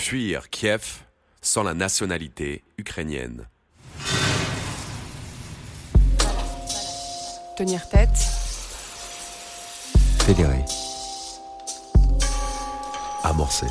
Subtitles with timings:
[0.00, 1.04] Fuir Kiev
[1.42, 3.46] sans la nationalité ukrainienne.
[7.54, 8.08] Tenir tête.
[10.20, 10.64] Fédérer.
[13.24, 13.66] Amorcer.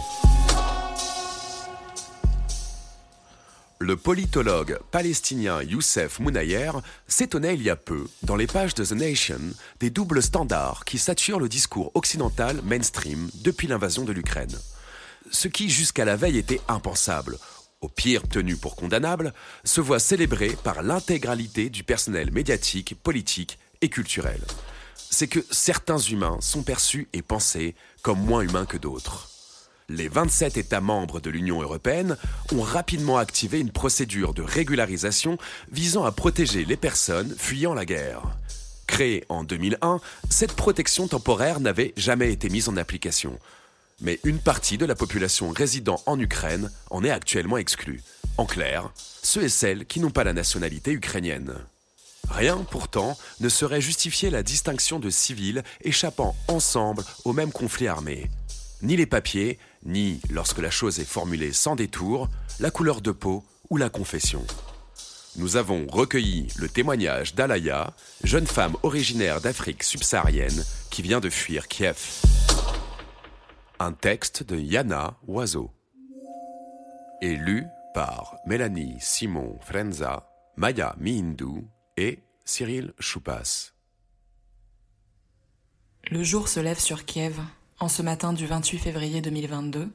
[3.80, 6.71] Le politologue palestinien Youssef Mounayer
[7.07, 9.39] s'étonnait il y a peu, dans les pages de The Nation,
[9.80, 14.55] des doubles standards qui saturent le discours occidental mainstream depuis l'invasion de l'Ukraine.
[15.32, 17.38] Ce qui, jusqu'à la veille, était impensable,
[17.81, 23.90] au pire tenu pour condamnable, se voit célébré par l'intégralité du personnel médiatique, politique et
[23.90, 24.41] culturel.
[24.95, 29.30] C'est que certains humains sont perçus et pensés comme moins humains que d'autres
[29.90, 32.16] les 27 États membres de l'Union européenne
[32.54, 35.38] ont rapidement activé une procédure de régularisation
[35.71, 38.21] visant à protéger les personnes fuyant la guerre.
[38.88, 39.99] Créée en 2001,
[40.30, 43.38] cette protection temporaire n'avait jamais été mise en application.
[44.02, 48.02] Mais une partie de la population résidant en Ukraine en est actuellement exclue.
[48.38, 51.54] En clair, ceux et celles qui n'ont pas la nationalité ukrainienne.
[52.29, 58.29] Rien, pourtant, ne saurait justifier la distinction de civils échappant ensemble au même conflit armé
[58.82, 63.43] ni les papiers, ni, lorsque la chose est formulée sans détour, la couleur de peau
[63.70, 64.46] ou la confession.
[65.35, 67.94] Nous avons recueilli le témoignage d'Alaya,
[68.24, 72.38] jeune femme originaire d'Afrique subsaharienne qui vient de fuir Kiev.
[73.81, 75.72] Un texte de Yana Oiseau.
[77.22, 81.66] Et lu par Mélanie Simon Frenza, Maya Mihindu
[81.96, 83.72] et Cyril Choupas.
[86.12, 87.40] Le jour se lève sur Kiev
[87.80, 89.90] en ce matin du 28 février 2022,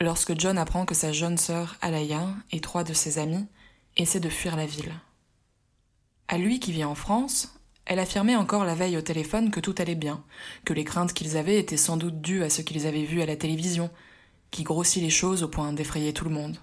[0.00, 3.46] lorsque John apprend que sa jeune sœur Alaya et trois de ses amis
[3.96, 4.92] essaient de fuir la ville.
[6.28, 9.74] À lui qui vit en France, elle affirmait encore la veille au téléphone que tout
[9.78, 10.22] allait bien,
[10.64, 13.26] que les craintes qu'ils avaient étaient sans doute dues à ce qu'ils avaient vu à
[13.26, 13.90] la télévision,
[14.50, 16.58] qui grossit les choses au point d'effrayer tout le monde.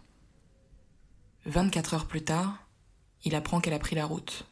[1.45, 2.57] 24 heures plus tard,
[3.25, 4.45] il apprend qu'elle a pris la route.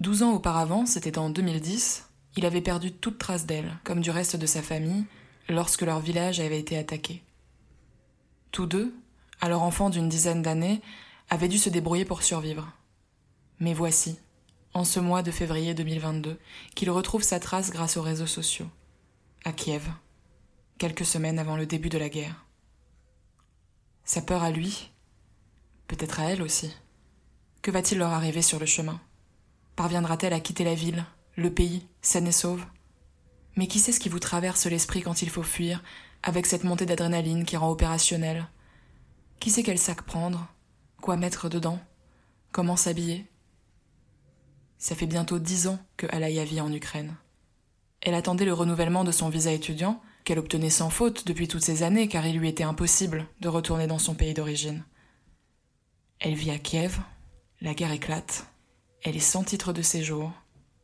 [0.00, 4.36] Douze ans auparavant, c'était en 2010, il avait perdu toute trace d'elle, comme du reste
[4.36, 5.04] de sa famille,
[5.48, 7.22] lorsque leur village avait été attaqué.
[8.50, 8.94] Tous deux,
[9.40, 10.80] alors enfants d'une dizaine d'années,
[11.28, 12.72] avaient dû se débrouiller pour survivre.
[13.58, 14.18] Mais voici,
[14.74, 16.38] en ce mois de février 2022,
[16.74, 18.68] qu'il retrouve sa trace grâce aux réseaux sociaux,
[19.44, 19.88] à Kiev,
[20.78, 22.46] quelques semaines avant le début de la guerre.
[24.04, 24.90] Sa peur à lui,
[25.88, 26.74] peut-être à elle aussi.
[27.62, 29.00] Que va-t-il leur arriver sur le chemin?
[29.76, 31.04] Parviendra-t-elle à quitter la ville,
[31.36, 32.64] le pays, saine et sauve?
[33.56, 35.82] Mais qui sait ce qui vous traverse l'esprit quand il faut fuir,
[36.22, 38.48] avec cette montée d'adrénaline qui rend opérationnel?
[39.40, 40.48] Qui sait quel sac prendre
[41.00, 41.80] Quoi mettre dedans
[42.52, 43.29] Comment s'habiller?
[44.80, 47.14] Ça fait bientôt dix ans que Alaya vit en Ukraine.
[48.00, 51.82] Elle attendait le renouvellement de son visa étudiant, qu'elle obtenait sans faute depuis toutes ces
[51.82, 54.82] années car il lui était impossible de retourner dans son pays d'origine.
[56.18, 56.98] Elle vit à Kiev,
[57.60, 58.46] la guerre éclate,
[59.02, 60.32] elle est sans titre de séjour,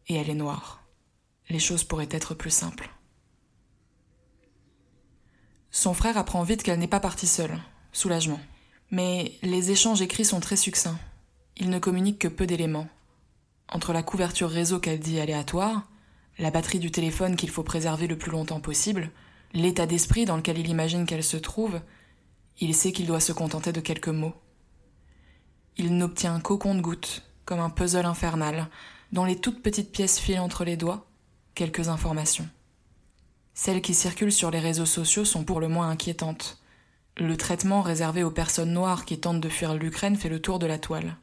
[0.08, 0.82] et elle est noire.
[1.48, 2.90] Les choses pourraient être plus simples.
[5.70, 7.58] Son frère apprend vite qu'elle n'est pas partie seule.
[7.92, 8.40] Soulagement.
[8.90, 10.98] Mais les échanges écrits sont très succincts.
[11.56, 12.88] Il ne communique que peu d'éléments.
[13.68, 15.88] Entre la couverture réseau qu'elle dit aléatoire,
[16.38, 19.10] la batterie du téléphone qu'il faut préserver le plus longtemps possible,
[19.52, 21.80] l'état d'esprit dans lequel il imagine qu'elle se trouve,
[22.58, 24.34] il sait qu'il doit se contenter de quelques mots.
[25.76, 28.68] Il n'obtient qu'au compte-gouttes, comme un puzzle infernal,
[29.12, 31.06] dont les toutes petites pièces filent entre les doigts,
[31.54, 32.48] quelques informations.
[33.54, 36.60] Celles qui circulent sur les réseaux sociaux sont pour le moins inquiétantes.
[37.16, 40.66] Le traitement réservé aux personnes noires qui tentent de fuir l'Ukraine fait le tour de
[40.66, 41.16] la toile.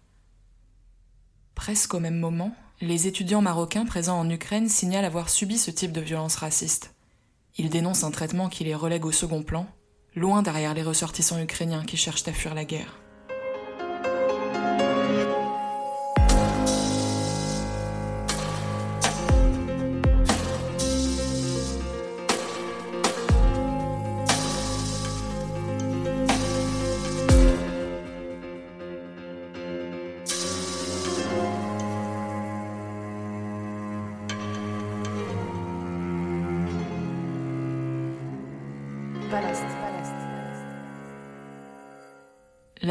[1.55, 5.91] Presque au même moment, les étudiants marocains présents en Ukraine signalent avoir subi ce type
[5.91, 6.93] de violence raciste.
[7.57, 9.67] Ils dénoncent un traitement qui les relègue au second plan,
[10.15, 13.02] loin derrière les ressortissants ukrainiens qui cherchent à fuir la guerre.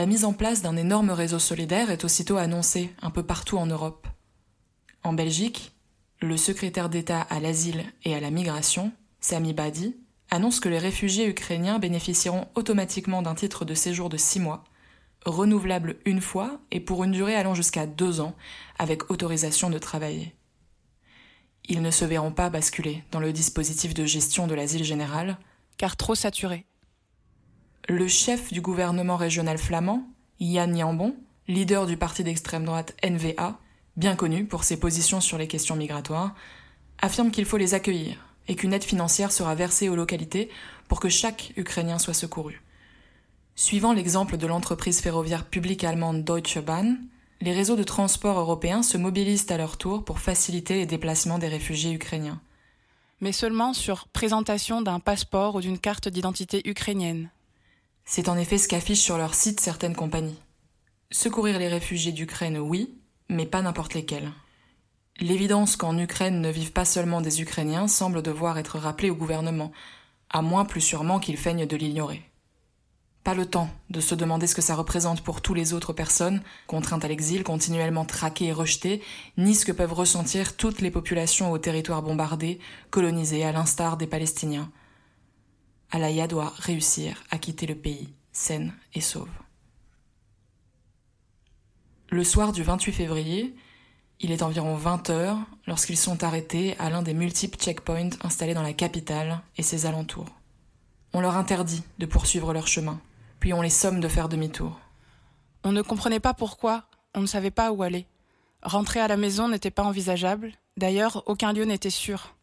[0.02, 3.66] La mise en place d'un énorme réseau solidaire est aussitôt annoncée un peu partout en
[3.66, 4.08] Europe.
[5.04, 5.70] En Belgique,
[6.20, 8.90] le secrétaire d'État à l'asile et à la migration,
[9.20, 9.94] Sami Badi,
[10.28, 14.64] annonce que les réfugiés ukrainiens bénéficieront automatiquement d'un titre de séjour de six mois,
[15.24, 18.34] renouvelable une fois et pour une durée allant jusqu'à deux ans,
[18.80, 20.34] avec autorisation de travailler.
[21.68, 25.38] Ils ne se verront pas basculer dans le dispositif de gestion de l'asile général,
[25.76, 26.66] car trop saturés.
[27.88, 30.08] Le chef du gouvernement régional flamand,
[30.40, 31.16] Yann Yambon,
[31.48, 33.58] leader du parti d'extrême droite NVA,
[33.96, 36.34] bien connu pour ses positions sur les questions migratoires,
[37.00, 38.16] affirme qu'il faut les accueillir
[38.48, 40.50] et qu'une aide financière sera versée aux localités
[40.88, 42.62] pour que chaque Ukrainien soit secouru.
[43.54, 46.98] Suivant l'exemple de l'entreprise ferroviaire publique allemande Deutsche Bahn,
[47.40, 51.48] les réseaux de transport européens se mobilisent à leur tour pour faciliter les déplacements des
[51.48, 52.40] réfugiés ukrainiens.
[53.20, 57.30] Mais seulement sur présentation d'un passeport ou d'une carte d'identité ukrainienne.
[58.04, 60.38] C'est en effet ce qu'affichent sur leur site certaines compagnies.
[61.10, 64.32] Secourir les réfugiés d'Ukraine, oui, mais pas n'importe lesquels.
[65.20, 69.72] L'évidence qu'en Ukraine ne vivent pas seulement des Ukrainiens semble devoir être rappelée au gouvernement,
[70.30, 72.22] à moins plus sûrement qu'il feigne de l'ignorer.
[73.24, 76.42] Pas le temps de se demander ce que ça représente pour tous les autres personnes,
[76.66, 79.00] contraintes à l'exil, continuellement traquées et rejetées,
[79.36, 82.58] ni ce que peuvent ressentir toutes les populations aux territoires bombardés,
[82.90, 84.72] colonisés à l'instar des Palestiniens.
[85.92, 89.28] Alaya doit réussir à quitter le pays, saine et sauve.
[92.10, 93.54] Le soir du 28 février,
[94.18, 98.62] il est environ 20 heures lorsqu'ils sont arrêtés à l'un des multiples checkpoints installés dans
[98.62, 100.28] la capitale et ses alentours.
[101.12, 103.00] On leur interdit de poursuivre leur chemin
[103.42, 104.78] puis on les somme de faire demi-tour.
[105.64, 108.06] On ne comprenait pas pourquoi, on ne savait pas où aller.
[108.62, 112.36] Rentrer à la maison n'était pas envisageable, d'ailleurs aucun lieu n'était sûr.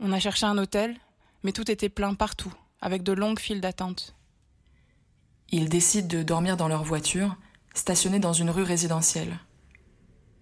[0.00, 0.96] On a cherché un hôtel,
[1.44, 4.14] mais tout était plein partout, avec de longues files d'attente.
[5.50, 7.36] Ils décident de dormir dans leur voiture,
[7.74, 9.38] stationnée dans une rue résidentielle.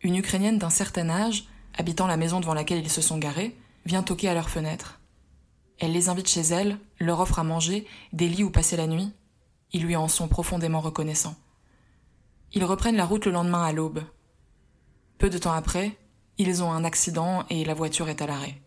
[0.02, 1.46] Une Ukrainienne d'un certain âge,
[1.76, 3.56] habitant la maison devant laquelle ils se sont garés,
[3.87, 5.00] vient toquer à leur fenêtre.
[5.79, 9.12] Elle les invite chez elle, leur offre à manger, des lits où passer la nuit,
[9.73, 11.37] ils lui en sont profondément reconnaissants.
[12.52, 14.02] Ils reprennent la route le lendemain à l'aube.
[15.19, 15.96] Peu de temps après,
[16.38, 18.61] ils ont un accident et la voiture est à l'arrêt.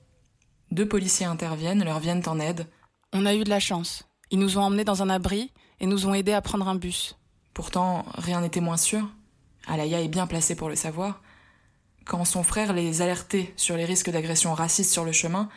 [0.72, 2.68] Deux policiers interviennent, leur viennent en aide.
[3.14, 4.04] On a eu de la chance.
[4.30, 7.18] Ils nous ont emmenés dans un abri et nous ont aidés à prendre un bus.
[7.54, 9.10] Pourtant, rien n'était moins sûr.
[9.68, 11.22] Alaya est bien placée pour le savoir.
[12.06, 15.50] Quand son frère les alertait sur les risques d'agression raciste sur le chemin,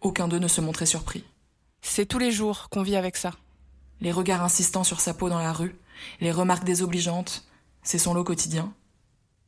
[0.00, 1.24] aucun d'eux ne se montrait surpris.
[1.80, 3.32] C'est tous les jours qu'on vit avec ça
[4.02, 5.76] les regards insistants sur sa peau dans la rue,
[6.20, 7.44] les remarques désobligeantes,
[7.82, 8.74] c'est son lot quotidien.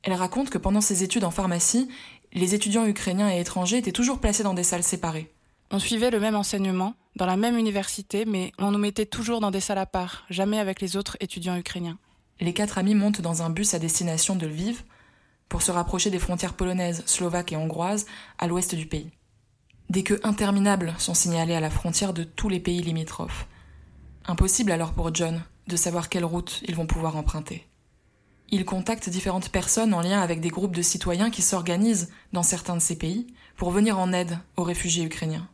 [0.02, 1.88] Elle raconte que pendant ses études en pharmacie,
[2.32, 5.33] les étudiants ukrainiens et étrangers étaient toujours placés dans des salles séparées.
[5.75, 9.50] On suivait le même enseignement, dans la même université, mais on nous mettait toujours dans
[9.50, 11.99] des salles à part, jamais avec les autres étudiants ukrainiens.
[12.38, 14.85] Les quatre amis montent dans un bus à destination de Lviv
[15.49, 18.06] pour se rapprocher des frontières polonaises, slovaques et hongroises
[18.38, 19.11] à l'ouest du pays.
[19.91, 23.49] Des queues interminables sont signalées à la frontière de tous les pays limitrophes.
[24.26, 27.67] Impossible alors pour John de savoir quelle route ils vont pouvoir emprunter.
[28.50, 32.76] Il contacte différentes personnes en lien avec des groupes de citoyens qui s'organisent dans certains
[32.76, 33.26] de ces pays
[33.56, 35.49] pour venir en aide aux réfugiés ukrainiens.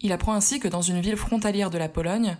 [0.00, 2.36] Il apprend ainsi que dans une ville frontalière de la Pologne,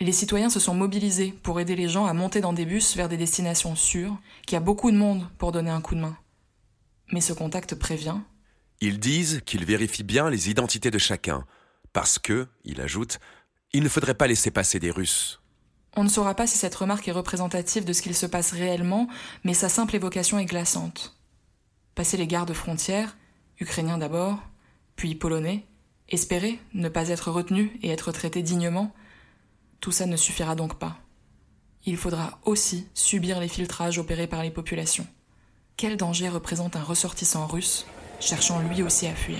[0.00, 3.08] les citoyens se sont mobilisés pour aider les gens à monter dans des bus vers
[3.08, 4.16] des destinations sûres,
[4.46, 6.16] qu'il y a beaucoup de monde pour donner un coup de main.
[7.12, 8.18] Mais ce contact prévient.
[8.80, 11.46] Ils disent qu'ils vérifient bien les identités de chacun,
[11.92, 13.18] parce que, il ajoute,
[13.72, 15.40] il ne faudrait pas laisser passer des Russes.
[15.96, 19.08] On ne saura pas si cette remarque est représentative de ce qu'il se passe réellement,
[19.44, 21.16] mais sa simple évocation est glaçante.
[21.94, 23.16] Passer les gardes frontières,
[23.60, 24.38] ukrainiens d'abord,
[24.94, 25.64] puis polonais,
[26.08, 28.92] espérer ne pas être retenu et être traité dignement,
[29.80, 30.96] tout ça ne suffira donc pas.
[31.84, 35.06] Il faudra aussi subir les filtrages opérés par les populations.
[35.76, 37.86] Quel danger représente un ressortissant russe
[38.18, 39.38] cherchant lui aussi à fuir?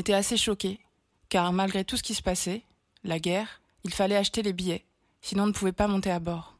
[0.00, 0.80] Était assez choqués,
[1.28, 2.62] car malgré tout ce qui se passait,
[3.04, 4.84] la guerre, il fallait acheter les billets,
[5.20, 6.58] sinon on ne pouvait pas monter à bord.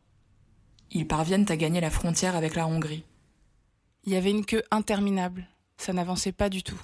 [0.91, 3.05] Ils parviennent à gagner la frontière avec la Hongrie.
[4.05, 6.81] Il y avait une queue interminable, ça n'avançait pas du tout.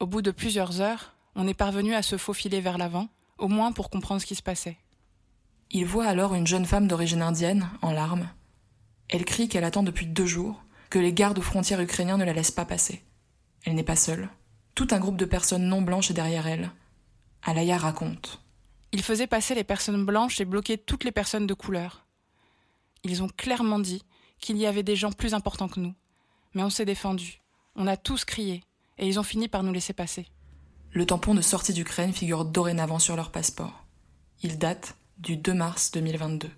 [0.00, 3.08] Au bout de plusieurs heures, on est parvenu à se faufiler vers l'avant,
[3.38, 4.78] au moins pour comprendre ce qui se passait.
[5.70, 8.28] Il voit alors une jeune femme d'origine indienne, en larmes.
[9.08, 12.34] Elle crie qu'elle attend depuis deux jours, que les gardes aux frontières ukrainiens ne la
[12.34, 13.02] laissent pas passer.
[13.64, 14.28] Elle n'est pas seule.
[14.74, 16.70] Tout un groupe de personnes non blanches est derrière elle.
[17.42, 18.40] Alaya raconte.
[18.92, 22.06] Ils faisaient passer les personnes blanches et bloquaient toutes les personnes de couleur.
[23.04, 24.02] Ils ont clairement dit
[24.38, 25.94] qu'il y avait des gens plus importants que nous.
[26.54, 27.40] Mais on s'est défendus.
[27.74, 28.64] On a tous crié.
[28.98, 30.26] Et ils ont fini par nous laisser passer.
[30.90, 33.84] Le tampon de sortie d'Ukraine figure dorénavant sur leur passeport.
[34.42, 36.50] Il date du 2 mars 2022.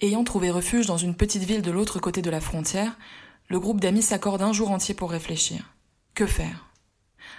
[0.00, 2.96] Ayant trouvé refuge dans une petite ville de l'autre côté de la frontière,
[3.48, 5.75] le groupe d'amis s'accorde un jour entier pour réfléchir.
[6.16, 6.64] Que faire?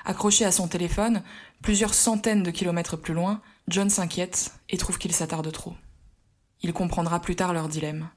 [0.05, 1.23] Accroché à son téléphone,
[1.63, 5.73] plusieurs centaines de kilomètres plus loin, John s'inquiète et trouve qu'il s'attarde trop.
[6.61, 8.07] Il comprendra plus tard leur dilemme.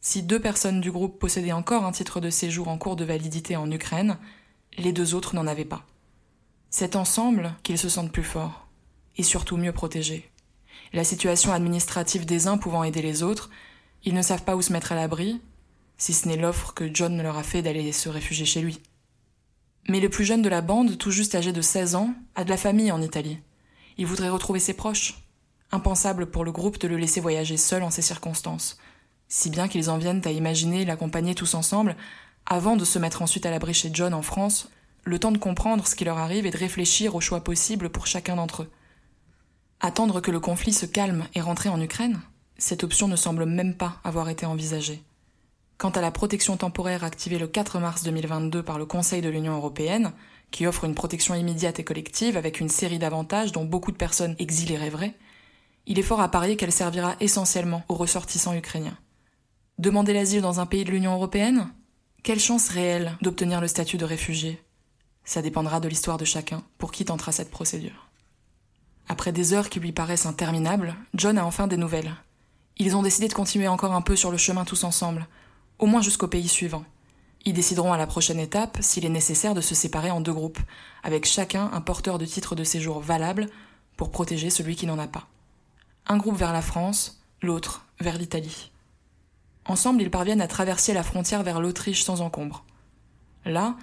[0.00, 3.54] Si deux personnes du groupe possédaient encore un titre de séjour en cours de validité
[3.54, 4.16] en Ukraine,
[4.78, 5.84] les deux autres n'en avaient pas.
[6.70, 8.68] C'est ensemble qu'ils se sentent plus forts,
[9.16, 10.30] et surtout mieux protégés.
[10.94, 13.50] La situation administrative des uns pouvant aider les autres,
[14.04, 15.38] ils ne savent pas où se mettre à l'abri,
[15.98, 18.80] si ce n'est l'offre que John leur a fait d'aller se réfugier chez lui.
[19.88, 22.50] Mais le plus jeune de la bande, tout juste âgé de 16 ans, a de
[22.50, 23.38] la famille en Italie.
[23.98, 25.22] Il voudrait retrouver ses proches.
[25.70, 28.78] Impensable pour le groupe de le laisser voyager seul en ces circonstances,
[29.28, 31.96] si bien qu'ils en viennent à imaginer l'accompagner tous ensemble,
[32.46, 34.68] avant de se mettre ensuite à l'abri chez John en France,
[35.04, 38.06] le temps de comprendre ce qui leur arrive et de réfléchir aux choix possibles pour
[38.06, 38.70] chacun d'entre eux.
[39.80, 42.20] Attendre que le conflit se calme et rentrer en Ukraine
[42.58, 45.02] Cette option ne semble même pas avoir été envisagée.
[45.78, 49.56] Quant à la protection temporaire activée le 4 mars 2022 par le Conseil de l'Union
[49.56, 50.12] européenne,
[50.50, 54.36] qui offre une protection immédiate et collective avec une série d'avantages dont beaucoup de personnes
[54.38, 55.14] exilées rêveraient,
[55.84, 58.96] il est fort à parier qu'elle servira essentiellement aux ressortissants ukrainiens.
[59.78, 61.68] Demander l'asile dans un pays de l'Union européenne?
[62.22, 64.62] Quelle chance réelle d'obtenir le statut de réfugié?
[65.24, 68.08] Ça dépendra de l'histoire de chacun pour qui tentera cette procédure.
[69.08, 72.14] Après des heures qui lui paraissent interminables, John a enfin des nouvelles.
[72.78, 75.26] Ils ont décidé de continuer encore un peu sur le chemin tous ensemble,
[75.78, 76.84] au moins jusqu'au pays suivant.
[77.44, 80.58] Ils décideront à la prochaine étape s'il est nécessaire de se séparer en deux groupes,
[81.02, 83.48] avec chacun un porteur de titre de séjour valable
[83.96, 85.28] pour protéger celui qui n'en a pas.
[86.06, 88.72] Un groupe vers la France, l'autre vers l'Italie.
[89.64, 92.64] Ensemble, ils parviennent à traverser la frontière vers l'Autriche sans encombre.
[93.44, 93.76] Là,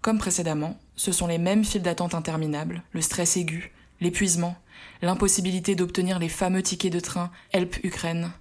[0.00, 4.56] comme précédemment, ce sont les mêmes files d'attente interminables, le stress aigu, l'épuisement,
[5.02, 8.32] l'impossibilité d'obtenir les fameux tickets de train Help-Ukraine.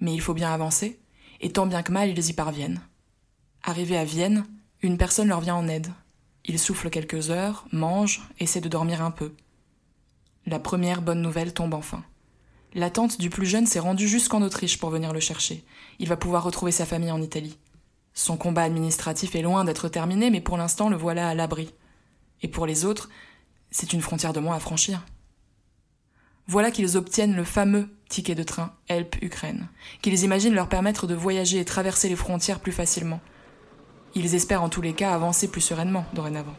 [0.00, 0.98] Mais il faut bien avancer,
[1.40, 2.80] et tant bien que mal ils y parviennent.
[3.62, 4.44] Arrivés à Vienne,
[4.82, 5.88] une personne leur vient en aide.
[6.44, 9.34] Ils soufflent quelques heures, mangent, essaient de dormir un peu.
[10.46, 12.04] La première bonne nouvelle tombe enfin.
[12.74, 15.64] La tante du plus jeune s'est rendue jusqu'en Autriche pour venir le chercher.
[15.98, 17.58] Il va pouvoir retrouver sa famille en Italie.
[18.14, 21.72] Son combat administratif est loin d'être terminé, mais pour l'instant le voilà à l'abri.
[22.42, 23.08] Et pour les autres,
[23.70, 25.04] c'est une frontière de moins à franchir.
[26.48, 29.68] Voilà qu'ils obtiennent le fameux ticket de train Help Ukraine,
[30.00, 33.20] qu'ils imaginent leur permettre de voyager et traverser les frontières plus facilement.
[34.14, 36.54] Ils espèrent en tous les cas avancer plus sereinement dorénavant.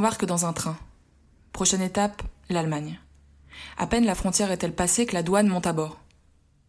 [0.00, 0.78] Ils embarquent dans un train.
[1.52, 2.98] Prochaine étape, l'Allemagne.
[3.76, 6.00] À peine la frontière est-elle passée que la douane monte à bord.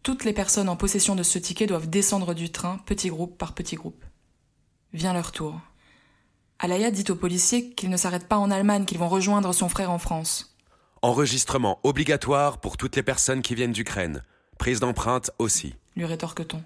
[0.03, 3.53] Toutes les personnes en possession de ce ticket doivent descendre du train, petit groupe par
[3.53, 4.03] petit groupe.
[4.91, 5.57] Vient leur tour.
[6.59, 9.91] Alaya dit aux policiers qu'ils ne s'arrêtent pas en Allemagne, qu'ils vont rejoindre son frère
[9.91, 10.57] en France.
[11.01, 14.23] Enregistrement obligatoire pour toutes les personnes qui viennent d'Ukraine.
[14.57, 15.73] Prise d'empreinte aussi.
[15.95, 16.61] Lui rétorque-t-on.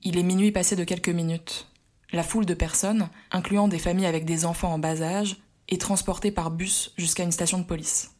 [0.00, 1.66] Il est minuit passé de quelques minutes.
[2.10, 5.36] La foule de personnes, incluant des familles avec des enfants en bas âge,
[5.68, 8.12] et transporté par bus jusqu'à une station de police.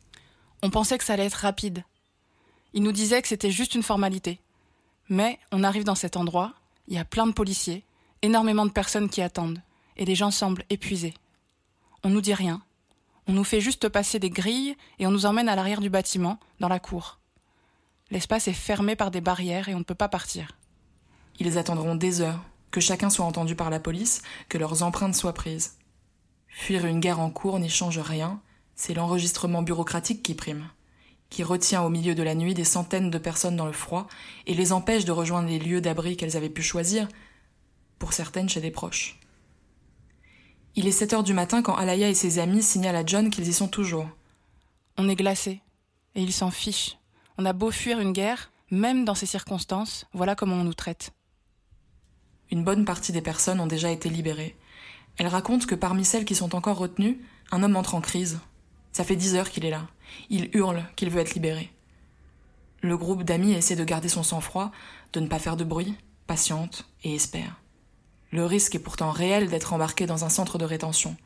[0.62, 1.84] On pensait que ça allait être rapide.
[2.72, 4.40] Il nous disait que c'était juste une formalité.
[5.08, 6.54] Mais on arrive dans cet endroit,
[6.88, 7.84] il y a plein de policiers,
[8.22, 9.60] énormément de personnes qui attendent,
[9.96, 11.14] et les gens semblent épuisés.
[12.02, 12.62] On nous dit rien.
[13.26, 16.38] On nous fait juste passer des grilles et on nous emmène à l'arrière du bâtiment,
[16.60, 17.18] dans la cour.
[18.10, 20.52] L'espace est fermé par des barrières et on ne peut pas partir.
[21.38, 25.34] Ils attendront des heures, que chacun soit entendu par la police, que leurs empreintes soient
[25.34, 25.76] prises.
[26.56, 28.40] Fuir une guerre en cours n'y change rien,
[28.76, 30.70] c'est l'enregistrement bureaucratique qui prime,
[31.28, 34.06] qui retient au milieu de la nuit des centaines de personnes dans le froid
[34.46, 37.08] et les empêche de rejoindre les lieux d'abri qu'elles avaient pu choisir,
[37.98, 39.18] pour certaines chez des proches.
[40.76, 43.48] Il est 7 heures du matin quand Alaya et ses amis signalent à John qu'ils
[43.48, 44.08] y sont toujours.
[44.96, 45.60] On est glacé,
[46.14, 46.96] et il s'en fiche.
[47.36, 51.10] On a beau fuir une guerre, même dans ces circonstances, voilà comment on nous traite.
[52.50, 54.56] Une bonne partie des personnes ont déjà été libérées,
[55.18, 58.40] elle raconte que parmi celles qui sont encore retenues, un homme entre en crise.
[58.92, 59.86] Ça fait dix heures qu'il est là.
[60.30, 61.70] Il hurle qu'il veut être libéré.
[62.80, 64.70] Le groupe d'amis essaie de garder son sang-froid,
[65.12, 65.94] de ne pas faire de bruit,
[66.26, 67.60] patiente et espère.
[68.30, 71.16] Le risque est pourtant réel d'être embarqué dans un centre de rétention.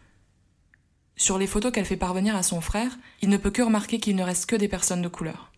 [1.16, 4.14] Sur les photos qu'elle fait parvenir à son frère, il ne peut que remarquer qu'il
[4.14, 5.50] ne reste que des personnes de couleur.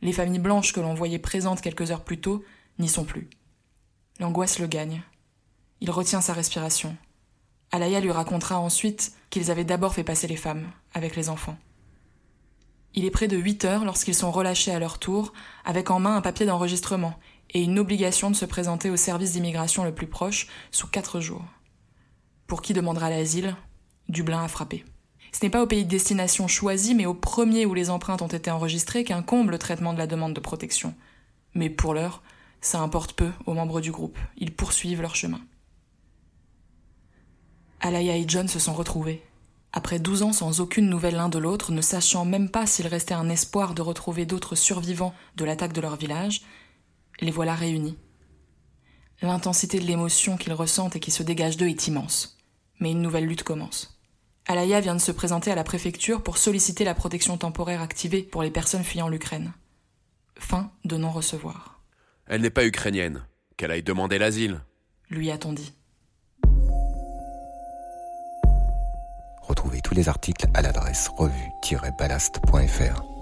[0.00, 2.44] Les familles blanches que l'on voyait présentes quelques heures plus tôt
[2.78, 3.28] n'y sont plus.
[4.20, 5.02] L'angoisse le gagne.
[5.80, 6.96] Il retient sa respiration.
[7.70, 11.58] Alaya lui racontera ensuite qu'ils avaient d'abord fait passer les femmes, avec les enfants.
[12.94, 15.32] Il est près de 8 heures lorsqu'ils sont relâchés à leur tour,
[15.64, 17.14] avec en main un papier d'enregistrement
[17.50, 21.44] et une obligation de se présenter au service d'immigration le plus proche sous quatre jours.
[22.46, 23.56] Pour qui demandera l'asile,
[24.08, 24.84] Dublin a frappé.
[25.32, 28.28] Ce n'est pas au pays de destination choisi, mais au premier où les empreintes ont
[28.28, 30.94] été enregistrées qu'incombe le traitement de la demande de protection.
[31.54, 32.22] Mais pour l'heure,
[32.60, 34.18] ça importe peu aux membres du groupe.
[34.38, 35.40] Ils poursuivent leur chemin.
[37.80, 39.22] Alaya et John se sont retrouvés.
[39.72, 43.14] Après douze ans sans aucune nouvelle l'un de l'autre, ne sachant même pas s'il restait
[43.14, 46.42] un espoir de retrouver d'autres survivants de l'attaque de leur village,
[47.20, 47.98] les voilà réunis.
[49.20, 52.38] L'intensité de l'émotion qu'ils ressentent et qui se dégage d'eux est immense.
[52.80, 53.98] Mais une nouvelle lutte commence.
[54.46, 58.42] Alaya vient de se présenter à la préfecture pour solliciter la protection temporaire activée pour
[58.42, 59.52] les personnes fuyant l'Ukraine.
[60.38, 61.82] Fin de non-recevoir.
[62.26, 63.26] Elle n'est pas ukrainienne.
[63.56, 64.60] Qu'elle aille demander l'asile.
[65.10, 65.72] Lui a-t-on dit.
[69.48, 73.17] Retrouvez tous les articles à l'adresse revue-ballast.fr.